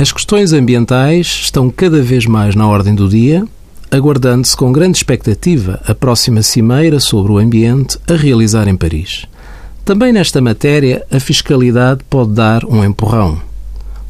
As 0.00 0.12
questões 0.12 0.52
ambientais 0.52 1.26
estão 1.26 1.68
cada 1.68 2.00
vez 2.00 2.24
mais 2.24 2.54
na 2.54 2.68
ordem 2.68 2.94
do 2.94 3.08
dia, 3.08 3.44
aguardando-se 3.90 4.56
com 4.56 4.70
grande 4.70 4.96
expectativa 4.96 5.82
a 5.84 5.92
próxima 5.92 6.40
cimeira 6.40 7.00
sobre 7.00 7.32
o 7.32 7.38
ambiente 7.38 7.98
a 8.08 8.14
realizar 8.14 8.68
em 8.68 8.76
Paris. 8.76 9.26
Também 9.84 10.12
nesta 10.12 10.40
matéria, 10.40 11.04
a 11.10 11.18
fiscalidade 11.18 12.04
pode 12.08 12.30
dar 12.30 12.64
um 12.64 12.84
empurrão. 12.84 13.42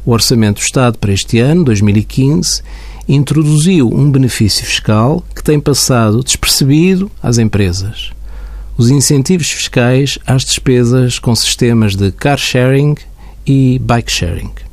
O 0.05 0.11
Orçamento 0.11 0.59
do 0.59 0.63
Estado 0.63 0.99
para 0.99 1.11
este 1.11 1.39
ano, 1.39 1.63
2015, 1.63 2.61
introduziu 3.07 3.89
um 3.91 4.11
benefício 4.11 4.63
fiscal 4.63 5.25
que 5.35 5.43
tem 5.43 5.59
passado 5.59 6.23
despercebido 6.23 7.09
às 7.19 7.39
empresas. 7.39 8.11
Os 8.77 8.91
incentivos 8.91 9.49
fiscais 9.49 10.19
às 10.23 10.45
despesas 10.45 11.17
com 11.17 11.33
sistemas 11.33 11.95
de 11.95 12.11
car 12.11 12.37
sharing 12.37 12.95
e 13.43 13.79
bike 13.79 14.11
sharing. 14.11 14.68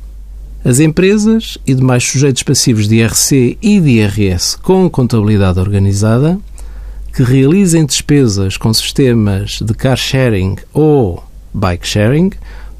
As 0.65 0.79
empresas 0.79 1.57
e 1.65 1.73
demais 1.73 2.03
sujeitos 2.03 2.43
passivos 2.43 2.87
de 2.87 2.95
IRC 2.95 3.57
e 3.61 3.79
de 3.79 3.89
IRS 3.89 4.57
com 4.57 4.89
contabilidade 4.89 5.59
organizada 5.59 6.37
que 7.13 7.23
realizem 7.23 7.85
despesas 7.85 8.57
com 8.57 8.73
sistemas 8.73 9.59
de 9.61 9.73
car 9.73 9.97
sharing 9.97 10.57
ou 10.73 11.23
bike 11.53 11.87
sharing 11.87 12.31